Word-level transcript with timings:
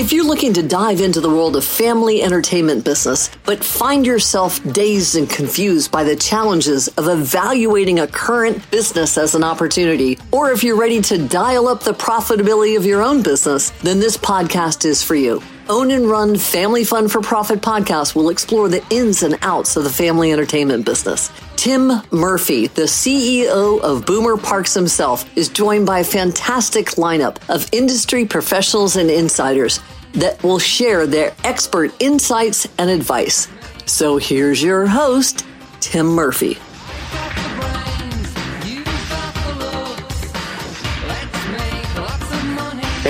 If 0.00 0.14
you're 0.14 0.24
looking 0.24 0.54
to 0.54 0.62
dive 0.62 1.02
into 1.02 1.20
the 1.20 1.28
world 1.28 1.56
of 1.56 1.62
family 1.62 2.22
entertainment 2.22 2.86
business, 2.86 3.28
but 3.44 3.62
find 3.62 4.06
yourself 4.06 4.58
dazed 4.72 5.14
and 5.14 5.28
confused 5.28 5.92
by 5.92 6.04
the 6.04 6.16
challenges 6.16 6.88
of 6.88 7.06
evaluating 7.06 7.98
a 7.98 8.06
current 8.06 8.70
business 8.70 9.18
as 9.18 9.34
an 9.34 9.44
opportunity, 9.44 10.18
or 10.32 10.52
if 10.52 10.64
you're 10.64 10.78
ready 10.78 11.02
to 11.02 11.28
dial 11.28 11.68
up 11.68 11.82
the 11.82 11.92
profitability 11.92 12.78
of 12.78 12.86
your 12.86 13.02
own 13.02 13.22
business, 13.22 13.72
then 13.82 14.00
this 14.00 14.16
podcast 14.16 14.86
is 14.86 15.02
for 15.02 15.16
you. 15.16 15.42
Own 15.68 15.90
and 15.90 16.08
Run 16.08 16.38
Family 16.38 16.82
Fun 16.82 17.06
for 17.06 17.20
Profit 17.20 17.60
podcast 17.60 18.14
will 18.14 18.30
explore 18.30 18.70
the 18.70 18.82
ins 18.88 19.22
and 19.22 19.38
outs 19.42 19.76
of 19.76 19.84
the 19.84 19.90
family 19.90 20.32
entertainment 20.32 20.86
business. 20.86 21.30
Tim 21.60 22.00
Murphy, 22.10 22.68
the 22.68 22.84
CEO 22.84 23.78
of 23.82 24.06
Boomer 24.06 24.38
Parks 24.38 24.72
himself, 24.72 25.26
is 25.36 25.50
joined 25.50 25.84
by 25.84 25.98
a 25.98 26.04
fantastic 26.04 26.86
lineup 26.92 27.36
of 27.50 27.68
industry 27.70 28.24
professionals 28.24 28.96
and 28.96 29.10
insiders 29.10 29.78
that 30.14 30.42
will 30.42 30.58
share 30.58 31.06
their 31.06 31.34
expert 31.44 31.92
insights 32.00 32.66
and 32.78 32.88
advice. 32.88 33.46
So 33.84 34.16
here's 34.16 34.62
your 34.62 34.86
host, 34.86 35.44
Tim 35.80 36.06
Murphy. 36.06 36.56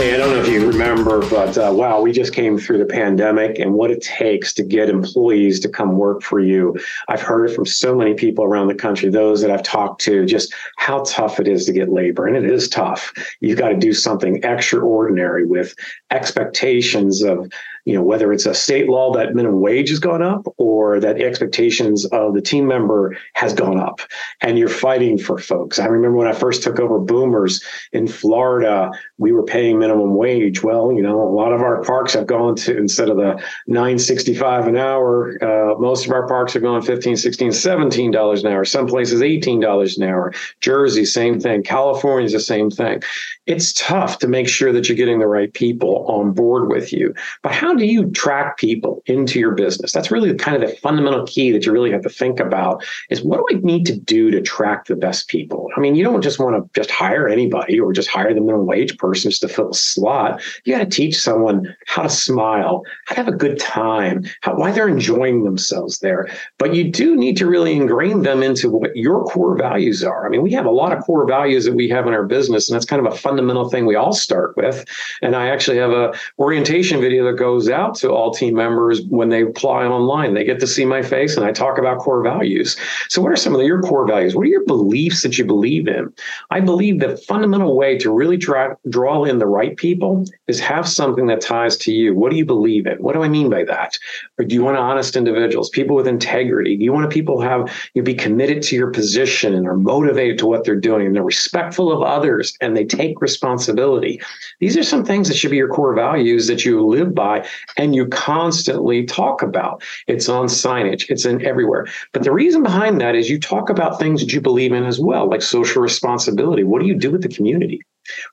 Hey, 0.01 0.15
I 0.15 0.17
don't 0.17 0.31
know 0.31 0.41
if 0.41 0.49
you 0.49 0.67
remember, 0.67 1.21
but 1.29 1.59
uh, 1.59 1.71
wow, 1.75 2.01
we 2.01 2.11
just 2.11 2.33
came 2.33 2.57
through 2.57 2.79
the 2.79 2.87
pandemic 2.87 3.59
and 3.59 3.75
what 3.75 3.91
it 3.91 4.01
takes 4.01 4.55
to 4.55 4.63
get 4.63 4.89
employees 4.89 5.61
to 5.61 5.69
come 5.69 5.99
work 5.99 6.23
for 6.23 6.41
you. 6.41 6.75
I've 7.09 7.21
heard 7.21 7.51
it 7.51 7.55
from 7.55 7.67
so 7.67 7.95
many 7.95 8.15
people 8.15 8.43
around 8.43 8.69
the 8.69 8.75
country, 8.75 9.11
those 9.11 9.43
that 9.43 9.51
I've 9.51 9.63
talked 9.63 10.01
to, 10.05 10.25
just 10.25 10.55
how 10.79 11.03
tough 11.07 11.39
it 11.39 11.47
is 11.47 11.67
to 11.67 11.75
get 11.75 11.91
labor. 11.91 12.27
And 12.27 12.35
it 12.35 12.51
is 12.51 12.67
tough. 12.67 13.13
You've 13.41 13.59
got 13.59 13.69
to 13.69 13.77
do 13.77 13.93
something 13.93 14.43
extraordinary 14.43 15.45
with 15.45 15.75
expectations 16.11 17.21
of 17.23 17.53
you 17.85 17.95
know, 17.95 18.03
whether 18.03 18.33
it's 18.33 18.47
a 18.47 18.55
state 18.55 18.89
law 18.89 19.13
that 19.13 19.35
minimum 19.35 19.61
wage 19.61 19.89
has 19.91 19.99
gone 19.99 20.23
up 20.23 20.47
or 20.59 21.01
that 21.01 21.21
expectations 21.21 22.05
of 22.07 22.35
the 22.35 22.43
team 22.43 22.67
member 22.67 23.17
has 23.35 23.53
gone 23.55 23.79
up 23.79 24.01
and 24.41 24.59
you're 24.59 24.69
fighting 24.69 25.19
for 25.19 25.39
folks. 25.39 25.79
I 25.79 25.87
remember 25.87 26.19
when 26.19 26.29
I 26.29 26.33
first 26.33 26.63
took 26.63 26.79
over 26.79 26.99
boomers 26.99 27.63
in 27.93 28.07
Florida, 28.07 28.91
we 29.19 29.33
were 29.33 29.45
paying 29.45 29.79
minimum 29.79 30.15
wage. 30.15 30.63
Well, 30.63 30.93
you 30.93 31.03
know, 31.03 31.21
a 31.23 31.31
lot 31.31 31.53
of 31.53 31.63
our 31.63 31.83
parks 31.83 32.13
have 32.15 32.27
gone 32.27 32.57
to 32.57 32.77
instead 32.77 33.09
of 33.09 33.17
the 33.17 33.43
965 33.67 34.67
an 34.67 34.77
hour, 34.77 35.39
uh, 35.43 35.79
most 35.79 36.07
of 36.07 36.13
our 36.13 36.27
parks 36.27 36.55
are 36.57 36.61
going 36.61 36.83
15, 36.83 37.17
16, 37.17 37.53
17 37.53 38.11
dollars 38.11 38.45
an 38.45 38.53
hour. 38.53 38.65
Some 38.65 38.87
places 38.87 39.23
18 39.23 39.61
dollars 39.61 39.97
an 39.97 40.05
hour. 40.05 40.33
Jersey, 40.61 41.05
same 41.05 41.41
thing. 41.41 41.63
California's 41.63 42.33
the 42.33 42.41
same 42.41 42.71
thing. 42.71 43.03
It's 43.47 43.73
tough 43.73 44.19
to 44.21 44.29
make 44.29 44.49
sure 44.49 44.73
that 44.73 44.89
you're 44.89 44.97
getting 44.97 45.19
the 45.19 45.27
right 45.27 45.53
people 45.53 46.05
on 46.07 46.33
board 46.33 46.69
with 46.69 46.93
you. 46.93 47.15
But 47.43 47.53
how 47.53 47.70
how 47.71 47.77
do 47.77 47.87
you 47.87 48.11
track 48.11 48.59
people 48.59 49.01
into 49.07 49.39
your 49.39 49.53
business? 49.53 49.93
That's 49.93 50.11
really 50.11 50.35
kind 50.35 50.61
of 50.61 50.69
the 50.69 50.77
fundamental 50.79 51.25
key 51.25 51.53
that 51.53 51.65
you 51.65 51.71
really 51.71 51.93
have 51.93 52.03
to 52.03 52.09
think 52.09 52.41
about 52.41 52.83
is 53.11 53.23
what 53.23 53.37
do 53.37 53.57
I 53.57 53.61
need 53.61 53.87
to 53.87 53.97
do 53.97 54.33
to 54.33 54.41
track 54.41 54.87
the 54.87 54.97
best 54.97 55.29
people? 55.29 55.69
I 55.77 55.81
mean, 55.81 55.95
you 55.95 56.03
don't 56.03 56.21
just 56.21 56.41
want 56.41 56.57
to 56.57 56.81
just 56.81 56.91
hire 56.91 57.29
anybody 57.29 57.79
or 57.79 57.93
just 57.93 58.09
hire 58.09 58.35
the 58.35 58.41
minimum 58.41 58.67
wage 58.67 58.99
person 58.99 59.31
just 59.31 59.43
to 59.43 59.49
fill 59.49 59.71
a 59.71 59.75
slot. 59.75 60.43
You 60.65 60.75
got 60.77 60.81
to 60.83 60.91
teach 60.91 61.17
someone 61.17 61.77
how 61.87 62.03
to 62.03 62.09
smile, 62.11 62.83
how 63.07 63.15
to 63.15 63.23
have 63.23 63.33
a 63.33 63.37
good 63.37 63.61
time, 63.61 64.25
how, 64.41 64.57
why 64.57 64.73
they're 64.73 64.89
enjoying 64.89 65.45
themselves 65.45 66.01
there. 66.01 66.29
But 66.59 66.75
you 66.75 66.91
do 66.91 67.15
need 67.15 67.37
to 67.37 67.47
really 67.47 67.77
ingrain 67.77 68.23
them 68.23 68.43
into 68.43 68.69
what 68.69 68.97
your 68.97 69.23
core 69.27 69.57
values 69.57 70.03
are. 70.03 70.27
I 70.27 70.29
mean, 70.29 70.43
we 70.43 70.51
have 70.55 70.67
a 70.67 70.73
lot 70.73 70.91
of 70.93 71.05
core 71.05 71.25
values 71.25 71.67
that 71.67 71.75
we 71.75 71.89
have 71.91 72.09
in 72.09 72.15
our 72.15 72.25
business, 72.25 72.69
and 72.69 72.75
that's 72.75 72.85
kind 72.85 73.07
of 73.07 73.13
a 73.13 73.17
fundamental 73.17 73.69
thing 73.69 73.87
we 73.87 73.95
all 73.95 74.13
start 74.13 74.57
with. 74.57 74.85
And 75.23 75.37
I 75.37 75.51
actually 75.51 75.77
have 75.77 75.93
a 75.93 76.13
orientation 76.41 77.01
video 77.01 77.25
that 77.27 77.39
goes 77.39 77.60
goes 77.61 77.69
out 77.69 77.95
to 77.95 78.11
all 78.11 78.33
team 78.33 78.55
members 78.55 79.03
when 79.03 79.29
they 79.29 79.43
apply 79.43 79.85
online. 79.85 80.33
They 80.33 80.45
get 80.45 80.61
to 80.61 80.67
see 80.67 80.87
my 80.87 81.03
face 81.03 81.37
and 81.37 81.45
I 81.45 81.53
talk 81.53 81.79
about 81.79 81.99
core 81.99 82.23
values. 82.23 82.77
So, 83.09 83.21
what 83.21 83.33
are 83.33 83.37
some 83.37 83.55
of 83.55 83.61
your 83.61 83.83
core 83.83 84.07
values? 84.07 84.35
What 84.35 84.47
are 84.47 84.51
your 84.51 84.65
beliefs 84.65 85.23
that 85.23 85.37
you 85.37 85.45
believe 85.45 85.87
in? 85.87 86.11
I 86.51 86.61
believe 86.61 87.01
the 87.01 87.19
fundamental 87.19 87.77
way 87.77 87.99
to 87.99 88.11
really 88.11 88.39
draw, 88.39 88.75
draw 88.89 89.25
in 89.25 89.39
the 89.39 89.47
right 89.47 89.77
people 89.77 90.25
is 90.49 90.59
have 90.61 90.89
something 90.89 91.27
that 91.27 91.43
ties 91.43 91.77
to 91.79 91.93
you. 91.93 92.15
What 92.15 92.31
do 92.31 92.39
you 92.39 92.47
believe 92.47 92.87
in? 92.87 92.97
What 92.99 93.15
do 93.15 93.23
I 93.23 93.29
mean 93.29 93.51
by 93.51 93.65
that? 93.65 93.99
Or 94.39 94.45
do 94.45 94.55
you 94.55 94.65
want 94.65 94.79
honest 94.79 95.17
individuals, 95.17 95.69
people 95.69 95.97
with 95.97 96.07
integrity? 96.07 96.77
Do 96.77 96.85
you 96.85 96.93
want 96.93 97.11
people 97.13 97.41
have 97.43 97.71
you 97.95 98.03
be 98.03 98.15
committed 98.15 98.63
to 98.63 98.77
your 98.77 98.91
position 98.91 99.55
and 99.55 99.67
are 99.67 99.77
motivated 99.77 100.39
to 100.39 100.47
what 100.47 100.65
they're 100.65 100.77
doing 100.77 101.07
and 101.07 101.15
they're 101.15 101.23
respectful 101.23 101.93
of 101.93 102.03
others 102.03 102.57
and 102.63 102.75
they 102.75 102.85
take 102.87 103.21
responsibility? 103.21 104.19
These 104.61 104.79
are 104.79 104.83
some 104.83 105.05
things 105.05 105.29
that 105.29 105.37
should 105.37 105.51
be 105.51 105.59
your 105.59 105.69
core 105.69 105.95
values 105.95 106.47
that 106.47 106.65
you 106.65 106.87
live 106.87 107.15
by 107.15 107.47
and 107.77 107.95
you 107.95 108.07
constantly 108.07 109.05
talk 109.05 109.43
about. 109.43 109.83
It's 110.07 110.29
on 110.29 110.47
signage, 110.47 111.09
it's 111.09 111.25
in 111.25 111.45
everywhere. 111.45 111.87
But 112.13 112.25
the 112.25 112.33
reason 112.33 112.63
behind 112.63 113.01
that 113.01 113.15
is 113.15 113.31
you 113.31 113.39
talk 113.39 113.71
about 113.71 113.99
things 113.99 114.21
that 114.21 114.33
you 114.33 114.41
believe 114.41 114.73
in 114.73 114.85
as 114.85 115.01
well, 115.01 115.29
like 115.29 115.43
social 115.43 115.83
responsibility. 115.83 116.65
What 116.65 116.81
do 116.81 116.89
you 116.89 116.95
do 116.95 117.11
with 117.11 117.23
the 117.23 117.29
community? 117.29 117.81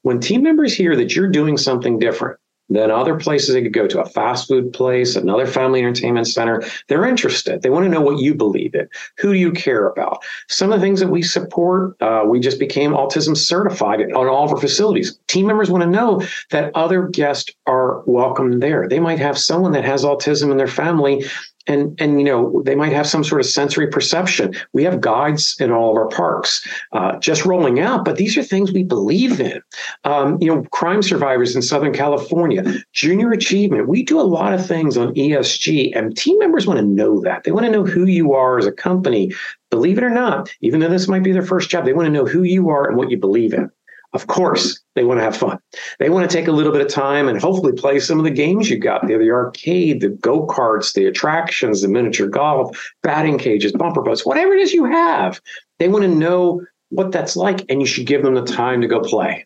When 0.01 0.19
team 0.19 0.44
members 0.44 0.73
hear 0.73 0.95
that 0.95 1.16
you're 1.16 1.29
doing 1.29 1.57
something 1.57 2.00
different, 2.00 2.39
than 2.69 2.91
other 2.91 3.17
places 3.17 3.53
they 3.53 3.61
could 3.61 3.73
go 3.73 3.88
to 3.88 4.01
a 4.01 4.05
fast 4.05 4.47
food 4.47 4.73
place, 4.73 5.16
another 5.16 5.47
family 5.47 5.79
entertainment 5.79 6.28
center. 6.28 6.63
They're 6.88 7.05
interested. 7.05 7.61
They 7.61 7.69
want 7.69 7.85
to 7.85 7.89
know 7.89 8.01
what 8.01 8.19
you 8.19 8.35
believe 8.35 8.75
in. 8.75 8.88
Who 9.19 9.33
do 9.33 9.39
you 9.39 9.51
care 9.51 9.88
about? 9.88 10.23
Some 10.50 10.72
of 10.72 10.79
the 10.79 10.85
things 10.85 11.00
that 11.00 11.09
we 11.09 11.22
support, 11.22 11.95
uh, 12.01 12.23
we 12.28 12.39
just 12.39 12.59
became 12.59 12.91
autism 12.91 13.38
certified 13.38 14.01
on 14.01 14.28
all 14.28 14.45
of 14.45 14.51
our 14.51 14.59
facilities. 14.59 15.17
Team 15.28 15.47
members 15.47 15.69
want 15.69 15.83
to 15.83 15.89
know 15.89 16.22
that 16.51 16.72
other 16.75 17.07
guests 17.07 17.51
are 17.66 18.03
welcome 18.05 18.59
there. 18.59 18.88
They 18.88 18.99
might 18.99 19.19
have 19.19 19.38
someone 19.38 19.72
that 19.73 19.85
has 19.85 20.03
autism 20.03 20.51
in 20.51 20.57
their 20.57 20.67
family 20.67 21.25
and 21.67 22.00
and 22.00 22.19
you 22.19 22.25
know 22.25 22.61
they 22.66 22.75
might 22.75 22.94
have 22.94 23.07
some 23.07 23.23
sort 23.23 23.41
of 23.41 23.47
sensory 23.47 23.88
perception. 23.88 24.55
We 24.73 24.83
have 24.83 25.01
guides 25.01 25.55
in 25.59 25.72
all 25.72 25.91
of 25.91 25.97
our 25.97 26.07
parks 26.07 26.66
uh, 26.94 27.17
just 27.19 27.45
rolling 27.45 27.79
out 27.79 28.05
but 28.05 28.17
these 28.17 28.38
are 28.38 28.44
things 28.44 28.72
we 28.72 28.83
believe 28.83 29.39
in. 29.39 29.61
Um, 30.03 30.38
you 30.41 30.53
know 30.53 30.63
crime 30.72 31.01
survivors 31.01 31.55
in 31.55 31.61
southern 31.61 31.94
california 31.94 32.63
junior 32.94 33.31
achievement. 33.31 33.88
We 33.88 34.03
do 34.03 34.19
a 34.19 34.22
lot 34.22 34.53
of 34.53 34.66
things 34.66 34.97
on 34.97 35.13
esg 35.16 35.97
and 35.97 36.16
team 36.16 36.39
members 36.39 36.67
want 36.67 36.79
to 36.79 36.85
know 36.85 37.22
that. 37.22 37.44
They 37.44 37.51
want 37.51 37.66
to 37.66 37.72
know 37.72 37.84
who 37.85 38.05
you 38.05 38.34
are 38.34 38.57
as 38.57 38.66
a 38.66 38.72
company. 38.72 39.34
Believe 39.69 39.97
it 39.97 40.03
or 40.03 40.09
not 40.09 40.49
even 40.61 40.79
though 40.79 40.89
this 40.89 41.07
might 41.07 41.23
be 41.23 41.31
their 41.31 41.41
first 41.41 41.69
job 41.69 41.85
they 41.85 41.94
want 41.94 42.05
to 42.05 42.11
know 42.11 42.25
who 42.25 42.44
you 42.44 42.69
are 42.69 42.88
and 42.88 42.97
what 42.97 43.11
you 43.11 43.17
believe 43.17 43.53
in 43.53 43.69
of 44.13 44.28
course, 44.28 44.81
they 44.95 45.03
want 45.03 45.19
to 45.19 45.23
have 45.23 45.35
fun. 45.35 45.59
They 46.00 46.09
want 46.09 46.29
to 46.29 46.35
take 46.35 46.47
a 46.47 46.51
little 46.51 46.72
bit 46.72 46.81
of 46.81 46.88
time 46.88 47.28
and 47.28 47.40
hopefully 47.40 47.73
play 47.73 48.00
some 48.00 48.18
of 48.18 48.23
the 48.23 48.31
games 48.31 48.69
you 48.69 48.79
got 48.79 49.07
there 49.07 49.19
the 49.19 49.31
arcade, 49.31 50.01
the 50.01 50.09
go 50.09 50.47
karts, 50.47 50.94
the 50.94 51.06
attractions, 51.06 51.81
the 51.81 51.88
miniature 51.88 52.28
golf, 52.28 52.91
batting 53.03 53.38
cages, 53.38 53.73
bumper 53.73 54.01
boats, 54.01 54.25
whatever 54.25 54.53
it 54.53 54.62
is 54.62 54.73
you 54.73 54.85
have. 54.85 55.41
They 55.79 55.90
want 55.90 56.03
to 56.03 56.09
know 56.09 56.66
what 56.90 57.12
that's 57.12 57.36
like, 57.36 57.66
and 57.70 57.81
you 57.81 57.88
should 57.88 58.08
give 58.08 58.24
them 58.24 58.36
the 58.36 58.44
time 58.44 58.81
to 58.81 58.88
go 58.88 59.00
play. 59.02 59.46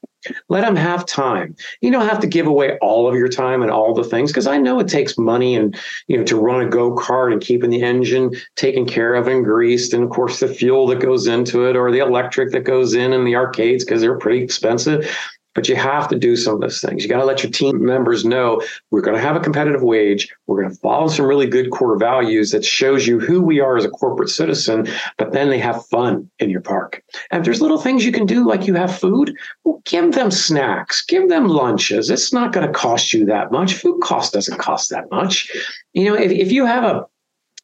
Let 0.49 0.61
them 0.61 0.75
have 0.75 1.05
time. 1.07 1.55
You 1.81 1.91
don't 1.91 2.07
have 2.07 2.19
to 2.19 2.27
give 2.27 2.45
away 2.45 2.77
all 2.79 3.07
of 3.09 3.15
your 3.15 3.27
time 3.27 3.63
and 3.63 3.71
all 3.71 3.95
the 3.95 4.03
things 4.03 4.31
because 4.31 4.45
I 4.45 4.57
know 4.57 4.79
it 4.79 4.87
takes 4.87 5.17
money 5.17 5.55
and 5.55 5.75
you 6.07 6.17
know 6.17 6.23
to 6.25 6.35
run 6.35 6.61
a 6.61 6.69
go 6.69 6.95
kart 6.95 7.31
and 7.31 7.41
keeping 7.41 7.71
the 7.71 7.81
engine 7.81 8.35
taken 8.55 8.85
care 8.85 9.15
of 9.15 9.27
and 9.27 9.43
greased, 9.43 9.93
and 9.93 10.03
of 10.03 10.11
course 10.11 10.39
the 10.39 10.47
fuel 10.47 10.85
that 10.87 10.99
goes 10.99 11.25
into 11.25 11.65
it 11.65 11.75
or 11.75 11.91
the 11.91 11.99
electric 11.99 12.51
that 12.51 12.65
goes 12.65 12.93
in 12.93 13.13
in 13.13 13.25
the 13.25 13.35
arcades 13.35 13.83
because 13.83 14.01
they're 14.01 14.17
pretty 14.17 14.43
expensive. 14.43 15.17
But 15.53 15.67
you 15.67 15.75
have 15.75 16.07
to 16.09 16.17
do 16.17 16.35
some 16.35 16.55
of 16.55 16.61
those 16.61 16.79
things. 16.79 17.03
You 17.03 17.09
got 17.09 17.19
to 17.19 17.25
let 17.25 17.43
your 17.43 17.51
team 17.51 17.83
members 17.83 18.23
know 18.23 18.61
we're 18.89 19.01
going 19.01 19.15
to 19.15 19.21
have 19.21 19.35
a 19.35 19.39
competitive 19.41 19.83
wage. 19.83 20.29
We're 20.47 20.61
going 20.61 20.73
to 20.73 20.79
follow 20.79 21.07
some 21.07 21.25
really 21.25 21.47
good 21.47 21.71
core 21.71 21.97
values 21.97 22.51
that 22.51 22.63
shows 22.63 23.05
you 23.05 23.19
who 23.19 23.41
we 23.41 23.59
are 23.59 23.77
as 23.77 23.85
a 23.85 23.89
corporate 23.89 24.29
citizen, 24.29 24.87
but 25.17 25.33
then 25.33 25.49
they 25.49 25.59
have 25.59 25.85
fun 25.87 26.29
in 26.39 26.49
your 26.49 26.61
park. 26.61 27.03
And 27.31 27.39
if 27.39 27.45
there's 27.45 27.61
little 27.61 27.77
things 27.77 28.05
you 28.05 28.11
can 28.11 28.25
do, 28.25 28.47
like 28.47 28.65
you 28.65 28.75
have 28.75 28.97
food, 28.97 29.35
well, 29.63 29.81
give 29.85 30.13
them 30.13 30.31
snacks, 30.31 31.01
give 31.01 31.29
them 31.29 31.47
lunches. 31.47 32.09
It's 32.09 32.31
not 32.31 32.53
going 32.53 32.65
to 32.65 32.73
cost 32.73 33.13
you 33.13 33.25
that 33.25 33.51
much. 33.51 33.73
Food 33.73 34.01
cost 34.01 34.33
doesn't 34.33 34.57
cost 34.57 34.89
that 34.89 35.09
much. 35.11 35.51
You 35.93 36.05
know, 36.05 36.15
if, 36.15 36.31
if 36.31 36.51
you 36.51 36.65
have 36.65 36.83
a 36.83 37.05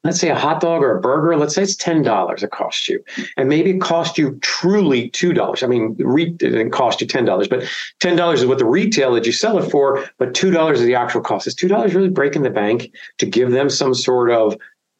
let's 0.08 0.20
say 0.22 0.30
a 0.30 0.36
hot 0.36 0.62
dog 0.62 0.82
or 0.82 0.98
a 0.98 1.02
burger, 1.02 1.36
let's 1.36 1.54
say 1.54 1.62
it's 1.62 1.76
$10 1.76 2.44
it 2.44 2.52
costs 2.52 2.88
you. 2.88 3.04
And 3.36 3.50
maybe 3.50 3.72
it 3.72 3.82
cost 3.82 4.18
you 4.18 4.40
truly 4.42 5.12
$2. 5.12 5.64
I 5.64 5.68
mean, 5.68 5.98
it 6.00 6.38
didn't 6.38 6.72
cost 6.72 7.02
you 7.02 7.08
$10, 7.08 7.50
but 7.50 7.64
$10 8.00 8.34
is 8.34 8.46
what 8.46 8.58
the 8.58 8.66
retail 8.66 9.14
that 9.14 9.26
you 9.26 9.34
sell 9.34 9.58
it 9.58 9.70
for, 9.70 10.10
but 10.18 10.34
$2 10.34 10.74
is 10.74 10.82
the 10.82 10.96
actual 10.96 11.22
cost. 11.22 11.46
Is 11.46 11.56
$2 11.56 11.94
really 11.94 12.10
breaking 12.10 12.44
the 12.44 12.50
bank 12.50 12.90
to 13.18 13.26
give 13.26 13.52
them 13.52 13.70
some 13.70 13.94
sort 13.94 14.32
of 14.32 14.58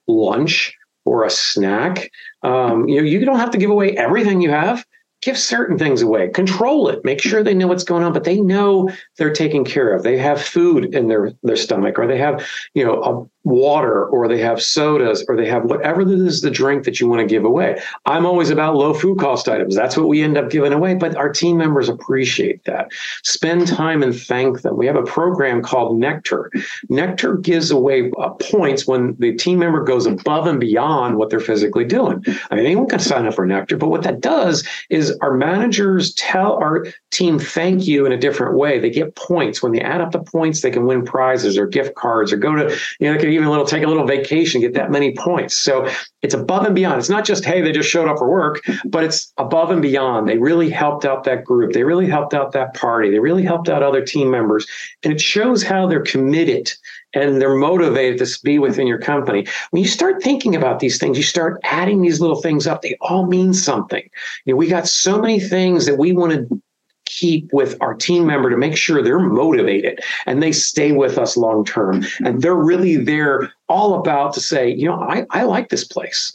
lunch 0.08 0.76
or 1.06 1.24
a 1.24 1.30
snack? 1.30 2.12
Um, 2.44 2.90
you 2.90 2.98
know, 2.98 3.08
you 3.08 3.24
don't 3.24 3.40
have 3.40 3.52
to 3.52 3.58
give 3.58 3.70
away 3.70 3.96
everything 3.96 4.42
you 4.42 4.52
have 4.52 4.86
give 5.28 5.38
certain 5.38 5.78
things 5.78 6.02
away, 6.02 6.30
control 6.30 6.88
it, 6.88 7.04
make 7.04 7.22
sure 7.22 7.44
they 7.44 7.54
know 7.54 7.68
what's 7.68 7.84
going 7.84 8.02
on, 8.02 8.14
but 8.14 8.24
they 8.24 8.40
know 8.40 8.90
they're 9.18 9.34
taken 9.34 9.66
care 9.66 9.94
of. 9.94 10.02
They 10.02 10.18
have 10.18 10.42
food 10.42 10.96
in 10.96 11.10
their, 11.10 11.34
their 11.44 11.58
stomach, 11.58 12.00
or 12.00 12.08
they 12.08 12.18
have, 12.18 12.48
you 12.74 12.86
know, 12.86 13.30
water, 13.44 14.06
or 14.06 14.28
they 14.28 14.40
have 14.40 14.62
sodas, 14.62 15.26
or 15.28 15.36
they 15.36 15.48
have 15.48 15.66
whatever 15.66 16.02
is 16.02 16.42
the 16.42 16.52
drink 16.52 16.84
that 16.84 17.00
you 17.00 17.08
want 17.08 17.22
to 17.22 17.26
give 17.26 17.46
away. 17.46 17.82
I'm 18.06 18.26
always 18.26 18.50
about 18.50 18.76
low 18.76 18.94
food 18.94 19.20
cost 19.20 19.48
items. 19.48 19.76
That's 19.76 19.98
what 19.98 20.08
we 20.08 20.22
end 20.22 20.38
up 20.38 20.50
giving 20.50 20.74
away, 20.74 20.96
but 20.96 21.16
our 21.16 21.32
team 21.32 21.58
members 21.58 21.90
appreciate 21.90 22.64
that. 22.66 22.92
Spend 23.24 23.68
time 23.68 24.04
and 24.04 24.16
thank 24.16 24.62
them. 24.62 24.78
We 24.78 24.86
have 24.86 24.98
a 24.98 25.04
program 25.04 25.62
called 25.62 25.98
Nectar. 25.98 26.52
Nectar 26.90 27.38
gives 27.38 27.72
away 27.72 28.12
uh, 28.18 28.30
points 28.32 28.86
when 28.86 29.16
the 29.20 29.34
team 29.36 29.60
member 29.60 29.84
goes 29.84 30.06
above 30.06 30.48
and 30.48 30.60
beyond 30.60 31.18
what 31.18 31.30
they're 31.30 31.40
physically 31.40 31.86
doing. 31.86 32.24
I 32.52 32.56
mean, 32.56 32.66
anyone 32.66 32.90
can 32.90 33.00
sign 33.00 33.26
up 33.28 33.36
for 33.36 33.46
Nectar, 33.46 33.78
but 33.78 33.90
what 33.90 34.04
that 34.04 34.22
does 34.22 34.68
is 34.90 35.17
our 35.22 35.34
managers 35.34 36.14
tell 36.16 36.54
our 36.56 36.86
team 37.12 37.40
thank 37.40 37.88
you 37.88 38.06
in 38.06 38.12
a 38.12 38.18
different 38.18 38.58
way. 38.58 38.80
They 38.80 38.90
get 38.90 39.16
points. 39.16 39.62
When 39.64 39.72
they 39.72 39.82
add 39.82 40.02
up 40.02 40.12
the 40.12 40.20
points, 40.20 40.62
they 40.62 40.72
can 40.72 40.86
win 40.86 41.04
prizes 41.04 41.58
or 41.58 41.68
gift 41.68 41.96
cards 41.96 42.32
or 42.32 42.38
go 42.38 42.56
to, 42.56 42.76
you 43.00 43.08
know, 43.08 43.14
they 43.14 43.20
can 43.20 43.30
even 43.30 43.50
little 43.50 43.66
take 43.66 43.84
a 43.84 43.88
little 43.88 44.06
vacation, 44.06 44.62
get 44.62 44.74
that 44.74 44.92
many 44.92 45.16
points. 45.16 45.56
So 45.56 45.90
it's 46.22 46.34
above 46.34 46.66
and 46.66 46.76
beyond. 46.76 47.00
It's 47.00 47.10
not 47.10 47.26
just, 47.26 47.46
hey, 47.46 47.62
they 47.62 47.72
just 47.72 47.90
showed 47.90 48.08
up 48.08 48.18
for 48.18 48.30
work, 48.30 48.62
but 48.86 49.04
it's 49.04 49.34
above 49.38 49.72
and 49.72 49.82
beyond. 49.82 50.28
They 50.28 50.38
really 50.38 50.70
helped 50.70 51.06
out 51.06 51.24
that 51.24 51.46
group. 51.46 51.74
They 51.74 51.84
really 51.84 52.08
helped 52.08 52.34
out 52.34 52.52
that 52.54 52.74
party. 52.74 53.10
They 53.10 53.20
really 53.20 53.44
helped 53.44 53.70
out 53.70 53.84
other 53.84 54.04
team 54.04 54.30
members. 54.30 54.68
And 55.04 55.14
it 55.14 55.22
shows 55.22 55.64
how 55.64 55.88
they're 55.88 56.02
committed 56.02 56.72
and 57.22 57.42
they're 57.42 57.56
motivated 57.56 58.20
to 58.20 58.40
be 58.44 58.60
within 58.60 58.88
your 58.88 59.00
company. 59.00 59.46
When 59.72 59.82
you 59.82 59.90
start 59.90 60.22
thinking 60.24 60.56
about 60.56 60.80
these 60.80 60.98
things, 60.98 61.18
you 61.18 61.24
start 61.24 61.60
adding 61.64 62.02
these 62.02 62.22
little 62.22 62.42
things 62.42 62.68
up. 62.68 62.82
They 62.82 62.98
all 63.02 63.26
mean 63.26 63.54
something. 63.54 64.10
You 64.46 64.54
know, 64.54 64.58
we 64.58 64.68
got 64.68 64.88
so 64.88 65.20
many 65.20 65.40
things 65.40 65.86
that 65.86 65.98
we 65.98 66.14
want 66.14 66.34
to 66.34 66.62
keep 67.06 67.52
with 67.54 67.76
our 67.82 67.94
team 67.94 68.26
member 68.26 68.50
to 68.50 68.58
make 68.58 68.78
sure 68.78 69.02
they're 69.02 69.20
motivated 69.20 70.00
and 70.26 70.44
they 70.44 70.52
stay 70.52 70.92
with 70.92 71.18
us 71.18 71.38
long 71.38 71.64
term 71.64 72.04
and 72.24 72.42
they're 72.42 72.54
really 72.54 72.98
there 72.98 73.54
all 73.70 74.00
about 74.00 74.34
to 74.34 74.40
say, 74.40 74.70
you 74.70 74.86
know, 74.86 75.00
I, 75.02 75.26
I 75.32 75.44
like 75.44 75.70
this 75.70 75.84
place. 75.84 76.34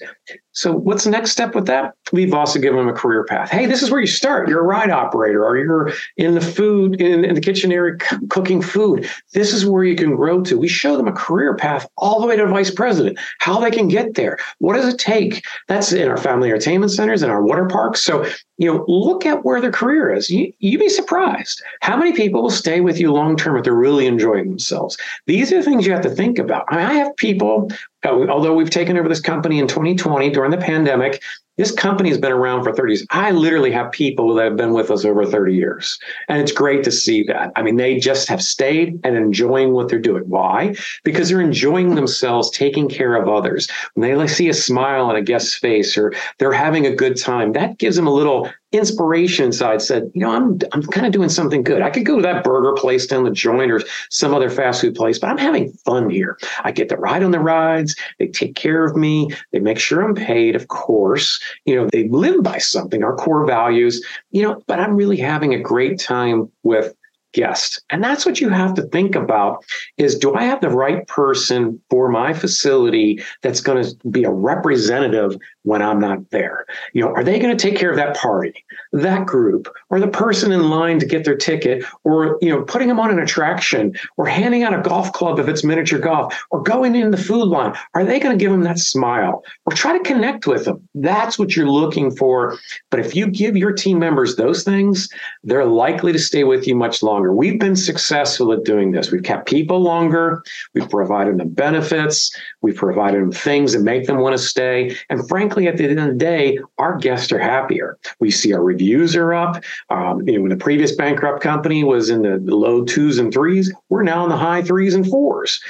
So 0.52 0.72
what's 0.72 1.04
the 1.04 1.10
next 1.10 1.30
step 1.30 1.54
with 1.54 1.66
that? 1.66 1.94
We've 2.12 2.34
also 2.34 2.58
given 2.58 2.78
them 2.78 2.88
a 2.88 2.92
career 2.92 3.24
path. 3.24 3.50
Hey, 3.50 3.64
this 3.64 3.82
is 3.82 3.90
where 3.90 4.00
you 4.00 4.06
start. 4.06 4.48
You're 4.48 4.60
a 4.60 4.64
ride 4.64 4.90
operator 4.90 5.42
or 5.44 5.56
you're 5.56 5.92
in 6.18 6.34
the 6.34 6.42
food, 6.42 7.00
in, 7.00 7.24
in 7.24 7.34
the 7.34 7.40
kitchen 7.40 7.72
area 7.72 7.96
c- 8.02 8.26
cooking 8.28 8.60
food. 8.60 9.08
This 9.32 9.54
is 9.54 9.64
where 9.64 9.84
you 9.84 9.96
can 9.96 10.14
grow 10.14 10.42
to. 10.42 10.58
We 10.58 10.68
show 10.68 10.96
them 10.96 11.08
a 11.08 11.12
career 11.12 11.54
path 11.56 11.88
all 11.96 12.20
the 12.20 12.26
way 12.26 12.36
to 12.36 12.46
vice 12.46 12.70
president, 12.70 13.18
how 13.38 13.60
they 13.60 13.70
can 13.70 13.88
get 13.88 14.14
there. 14.14 14.36
What 14.58 14.74
does 14.74 14.92
it 14.92 14.98
take? 14.98 15.42
That's 15.68 15.92
in 15.92 16.08
our 16.08 16.18
family 16.18 16.50
entertainment 16.50 16.92
centers 16.92 17.22
and 17.22 17.32
our 17.32 17.42
water 17.42 17.64
parks. 17.64 18.02
So, 18.02 18.26
you 18.58 18.66
know, 18.72 18.84
look 18.86 19.24
at 19.24 19.44
where 19.44 19.60
their 19.60 19.72
career 19.72 20.14
is. 20.14 20.28
You, 20.28 20.52
you'd 20.58 20.80
be 20.80 20.90
surprised 20.90 21.62
how 21.80 21.96
many 21.96 22.12
people 22.12 22.42
will 22.42 22.50
stay 22.50 22.80
with 22.80 23.00
you 23.00 23.10
long 23.10 23.36
term 23.36 23.56
if 23.56 23.64
they're 23.64 23.74
really 23.74 24.06
enjoying 24.06 24.50
themselves. 24.50 24.98
These 25.26 25.50
are 25.52 25.56
the 25.56 25.62
things 25.62 25.86
you 25.86 25.92
have 25.92 26.02
to 26.02 26.10
think 26.10 26.38
about. 26.38 26.66
I, 26.68 26.76
mean, 26.76 26.86
I 26.86 26.92
have 26.94 27.16
people, 27.22 27.70
uh, 28.04 28.26
although 28.28 28.52
we've 28.52 28.68
taken 28.68 28.98
over 28.98 29.08
this 29.08 29.20
company 29.20 29.60
in 29.60 29.68
2020 29.68 30.28
during 30.30 30.50
the 30.50 30.58
pandemic, 30.58 31.22
this 31.56 31.70
company 31.70 32.08
has 32.08 32.18
been 32.18 32.32
around 32.32 32.64
for 32.64 32.72
30 32.72 32.92
years. 32.92 33.06
I 33.10 33.30
literally 33.30 33.70
have 33.70 33.92
people 33.92 34.34
that 34.34 34.44
have 34.44 34.56
been 34.56 34.72
with 34.72 34.90
us 34.90 35.04
over 35.04 35.24
30 35.24 35.54
years. 35.54 35.98
And 36.28 36.40
it's 36.40 36.50
great 36.50 36.82
to 36.84 36.90
see 36.90 37.22
that. 37.24 37.52
I 37.54 37.62
mean, 37.62 37.76
they 37.76 37.98
just 37.98 38.28
have 38.28 38.42
stayed 38.42 38.98
and 39.04 39.16
enjoying 39.16 39.72
what 39.72 39.88
they're 39.88 40.00
doing. 40.00 40.24
Why? 40.28 40.74
Because 41.04 41.28
they're 41.28 41.40
enjoying 41.40 41.94
themselves, 41.94 42.50
taking 42.50 42.88
care 42.88 43.14
of 43.14 43.28
others. 43.28 43.68
When 43.94 44.18
they 44.18 44.26
see 44.26 44.48
a 44.48 44.54
smile 44.54 45.04
on 45.04 45.14
a 45.14 45.22
guest's 45.22 45.54
face 45.54 45.96
or 45.96 46.12
they're 46.38 46.52
having 46.52 46.86
a 46.86 46.96
good 46.96 47.16
time, 47.16 47.52
that 47.52 47.78
gives 47.78 47.96
them 47.96 48.08
a 48.08 48.14
little 48.14 48.50
inspiration 48.72 49.46
inside 49.46 49.82
said, 49.82 50.10
you 50.14 50.22
know, 50.22 50.30
I'm 50.30 50.58
I'm 50.72 50.82
kind 50.82 51.06
of 51.06 51.12
doing 51.12 51.28
something 51.28 51.62
good. 51.62 51.82
I 51.82 51.90
could 51.90 52.06
go 52.06 52.16
to 52.16 52.22
that 52.22 52.42
burger 52.42 52.72
place 52.72 53.06
down 53.06 53.24
the 53.24 53.30
joint 53.30 53.70
or 53.70 53.82
some 54.10 54.34
other 54.34 54.50
fast 54.50 54.80
food 54.80 54.94
place, 54.94 55.18
but 55.18 55.28
I'm 55.28 55.38
having 55.38 55.72
fun 55.84 56.10
here. 56.10 56.38
I 56.64 56.72
get 56.72 56.88
to 56.88 56.96
ride 56.96 57.22
on 57.22 57.30
the 57.30 57.38
rides. 57.38 57.94
They 58.18 58.28
take 58.28 58.56
care 58.56 58.84
of 58.84 58.96
me. 58.96 59.30
They 59.52 59.60
make 59.60 59.78
sure 59.78 60.02
I'm 60.02 60.14
paid, 60.14 60.56
of 60.56 60.68
course. 60.68 61.40
You 61.66 61.76
know, 61.76 61.88
they 61.92 62.08
live 62.08 62.42
by 62.42 62.58
something, 62.58 63.04
our 63.04 63.14
core 63.14 63.46
values, 63.46 64.04
you 64.30 64.42
know, 64.42 64.62
but 64.66 64.80
I'm 64.80 64.96
really 64.96 65.18
having 65.18 65.54
a 65.54 65.60
great 65.60 66.00
time 66.00 66.50
with 66.62 66.94
guest. 67.32 67.82
And 67.90 68.02
that's 68.02 68.24
what 68.24 68.40
you 68.40 68.48
have 68.48 68.74
to 68.74 68.82
think 68.82 69.14
about 69.14 69.64
is 69.96 70.18
do 70.18 70.34
I 70.34 70.44
have 70.44 70.60
the 70.60 70.68
right 70.68 71.06
person 71.06 71.80
for 71.90 72.08
my 72.08 72.32
facility 72.32 73.22
that's 73.42 73.60
going 73.60 73.82
to 73.82 74.08
be 74.08 74.24
a 74.24 74.30
representative 74.30 75.36
when 75.62 75.82
I'm 75.82 76.00
not 76.00 76.30
there? 76.30 76.66
You 76.92 77.02
know, 77.02 77.12
are 77.14 77.24
they 77.24 77.38
going 77.38 77.56
to 77.56 77.62
take 77.62 77.78
care 77.78 77.90
of 77.90 77.96
that 77.96 78.16
party, 78.16 78.64
that 78.92 79.26
group, 79.26 79.72
or 79.90 80.00
the 80.00 80.08
person 80.08 80.52
in 80.52 80.70
line 80.70 80.98
to 80.98 81.06
get 81.06 81.24
their 81.24 81.36
ticket, 81.36 81.84
or 82.04 82.38
you 82.40 82.50
know, 82.50 82.62
putting 82.62 82.88
them 82.88 83.00
on 83.00 83.10
an 83.10 83.18
attraction, 83.18 83.94
or 84.16 84.26
handing 84.26 84.62
out 84.62 84.74
a 84.74 84.82
golf 84.82 85.12
club 85.12 85.38
if 85.38 85.48
it's 85.48 85.64
miniature 85.64 85.98
golf, 85.98 86.34
or 86.50 86.62
going 86.62 86.94
in 86.94 87.10
the 87.10 87.16
food 87.16 87.46
line? 87.46 87.74
Are 87.94 88.04
they 88.04 88.18
going 88.18 88.36
to 88.36 88.42
give 88.42 88.52
them 88.52 88.62
that 88.64 88.78
smile, 88.78 89.44
or 89.66 89.74
try 89.74 89.96
to 89.96 90.04
connect 90.04 90.46
with 90.46 90.64
them? 90.64 90.86
That's 90.94 91.38
what 91.38 91.56
you're 91.56 91.68
looking 91.68 92.14
for. 92.14 92.58
But 92.90 93.00
if 93.00 93.16
you 93.16 93.26
give 93.26 93.56
your 93.56 93.72
team 93.72 93.98
members 93.98 94.36
those 94.36 94.64
things, 94.64 95.08
they're 95.44 95.64
likely 95.64 96.12
to 96.12 96.18
stay 96.18 96.44
with 96.44 96.66
you 96.66 96.74
much 96.74 97.02
longer. 97.02 97.21
We've 97.30 97.60
been 97.60 97.76
successful 97.76 98.52
at 98.52 98.64
doing 98.64 98.92
this. 98.92 99.12
We've 99.12 99.22
kept 99.22 99.46
people 99.46 99.80
longer. 99.80 100.42
We've 100.74 100.88
provided 100.88 101.38
them 101.38 101.50
benefits. 101.50 102.34
We've 102.62 102.74
provided 102.74 103.20
them 103.20 103.32
things 103.32 103.74
that 103.74 103.82
make 103.82 104.06
them 104.06 104.18
want 104.18 104.36
to 104.36 104.42
stay. 104.42 104.96
And 105.10 105.28
frankly 105.28 105.52
frankly, 105.52 105.68
at 105.68 105.76
the 105.76 105.84
end 105.84 105.98
of 105.98 106.06
the 106.06 106.14
day, 106.14 106.58
our 106.78 106.96
guests 106.96 107.32
are 107.32 107.38
happier. 107.38 107.98
We 108.20 108.30
see 108.30 108.52
our 108.54 108.62
reviews 108.62 109.14
are 109.16 109.34
up. 109.34 109.62
Um, 109.90 110.22
you 110.26 110.34
know, 110.34 110.42
when 110.42 110.50
the 110.50 110.56
previous 110.56 110.94
bankrupt 110.94 111.42
company 111.42 111.84
was 111.84 112.10
in 112.10 112.22
the 112.22 112.38
low 112.38 112.84
twos 112.84 113.18
and 113.18 113.32
threes, 113.32 113.72
we're 113.88 114.02
now 114.02 114.24
in 114.24 114.30
the 114.30 114.36
high 114.36 114.62
threes 114.62 114.94
and 114.94 115.06
fours. 115.06 115.60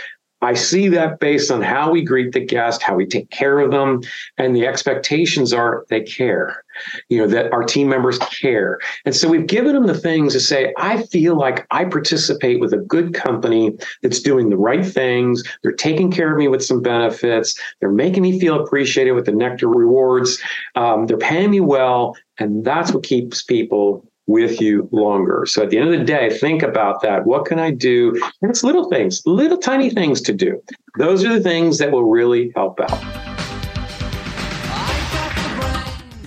I 0.42 0.54
see 0.54 0.88
that 0.88 1.20
based 1.20 1.50
on 1.50 1.62
how 1.62 1.90
we 1.90 2.02
greet 2.02 2.32
the 2.32 2.44
guest, 2.44 2.82
how 2.82 2.96
we 2.96 3.06
take 3.06 3.30
care 3.30 3.60
of 3.60 3.70
them, 3.70 4.00
and 4.38 4.56
the 4.56 4.66
expectations 4.66 5.52
are 5.52 5.86
they 5.88 6.00
care, 6.00 6.64
you 7.08 7.18
know, 7.18 7.28
that 7.28 7.52
our 7.52 7.62
team 7.62 7.88
members 7.88 8.18
care. 8.18 8.80
And 9.04 9.14
so 9.14 9.28
we've 9.28 9.46
given 9.46 9.74
them 9.74 9.86
the 9.86 9.94
things 9.98 10.32
to 10.32 10.40
say, 10.40 10.74
I 10.76 11.04
feel 11.04 11.36
like 11.36 11.64
I 11.70 11.84
participate 11.84 12.60
with 12.60 12.72
a 12.72 12.78
good 12.78 13.14
company 13.14 13.76
that's 14.02 14.20
doing 14.20 14.50
the 14.50 14.56
right 14.56 14.84
things. 14.84 15.44
They're 15.62 15.72
taking 15.72 16.10
care 16.10 16.32
of 16.32 16.38
me 16.38 16.48
with 16.48 16.64
some 16.64 16.82
benefits. 16.82 17.58
They're 17.80 17.92
making 17.92 18.24
me 18.24 18.40
feel 18.40 18.60
appreciated 18.60 19.12
with 19.12 19.26
the 19.26 19.32
nectar 19.32 19.68
rewards. 19.68 20.42
Um, 20.74 21.06
they're 21.06 21.18
paying 21.18 21.52
me 21.52 21.60
well. 21.60 22.16
And 22.38 22.64
that's 22.64 22.92
what 22.92 23.04
keeps 23.04 23.42
people 23.42 24.04
with 24.26 24.60
you 24.60 24.88
longer. 24.92 25.44
So 25.46 25.62
at 25.62 25.70
the 25.70 25.78
end 25.78 25.92
of 25.92 25.98
the 25.98 26.04
day, 26.04 26.30
think 26.30 26.62
about 26.62 27.02
that. 27.02 27.26
What 27.26 27.44
can 27.44 27.58
I 27.58 27.70
do? 27.70 28.10
And 28.40 28.50
it's 28.50 28.62
little 28.62 28.88
things, 28.88 29.22
little 29.26 29.58
tiny 29.58 29.90
things 29.90 30.20
to 30.22 30.32
do. 30.32 30.62
Those 30.98 31.24
are 31.24 31.34
the 31.34 31.40
things 31.40 31.78
that 31.78 31.90
will 31.90 32.04
really 32.04 32.52
help 32.54 32.80
out. 32.80 33.02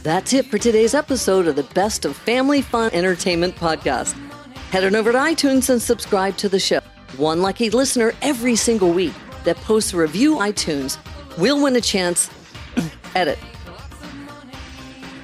That's 0.04 0.34
it 0.34 0.46
for 0.46 0.58
today's 0.58 0.94
episode 0.94 1.48
of 1.48 1.56
the 1.56 1.64
Best 1.64 2.06
of 2.06 2.16
Family 2.16 2.62
Fun 2.62 2.92
Entertainment 2.94 3.56
Podcast. 3.56 4.14
Head 4.70 4.84
on 4.84 4.96
over 4.96 5.12
to 5.12 5.18
iTunes 5.18 5.70
and 5.70 5.82
subscribe 5.82 6.38
to 6.38 6.50
the 6.50 6.60
show. 6.60 6.82
One 7.18 7.42
lucky 7.42 7.70
listener 7.70 8.14
every 8.22 8.56
single 8.56 8.92
week 8.92 9.14
that 9.46 9.56
posts 9.58 9.94
a 9.94 9.98
review 9.98 10.36
iTunes 10.36 10.98
will 11.38 11.62
win 11.64 11.76
a 11.76 11.82
chance. 11.82 12.30
edit 13.16 13.40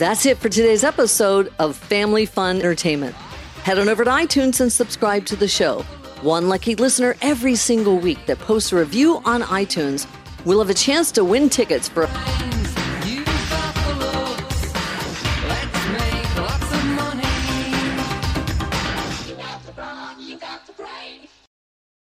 that's 0.02 0.26
it 0.26 0.36
for 0.40 0.50
today's 0.50 0.84
episode 0.84 1.54
of 1.60 1.78
Family 1.78 2.26
Fun 2.26 2.56
Entertainment. 2.56 3.14
Head 3.62 3.78
on 3.78 3.88
over 3.88 4.04
to 4.04 4.10
iTunes 4.10 4.60
and 4.60 4.72
subscribe 4.72 5.28
to 5.28 5.36
the 5.36 5.48
show. 5.48 5.84
One 6.24 6.50
lucky 6.50 6.74
listener 6.74 7.16
every 7.22 7.54
single 7.54 8.00
week 8.00 8.26
that 8.26 8.40
posts 8.40 8.74
a 8.74 8.78
review 8.78 9.22
on 9.26 9.44
iTunes 9.44 10.08
will 10.44 10.58
have 10.58 10.72
a 10.72 10.74
chance 10.74 11.12
to 11.12 11.24
win 11.24 11.50
tickets 11.50 11.88
for. 11.88 12.10